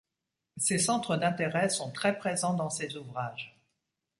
Ces 0.57 0.79
centres 0.79 1.15
d'intérêt 1.15 1.69
sont 1.69 1.91
très 1.91 2.17
présents 2.17 2.55
dans 2.55 2.71
ses 2.71 2.97
ouvrages. 2.97 3.55